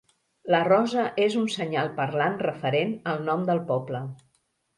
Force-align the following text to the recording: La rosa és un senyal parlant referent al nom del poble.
La 0.53 0.61
rosa 0.67 1.03
és 1.25 1.37
un 1.41 1.45
senyal 1.55 1.91
parlant 1.99 2.39
referent 2.47 2.97
al 3.13 3.23
nom 3.29 3.45
del 3.53 3.63
poble. 3.71 4.03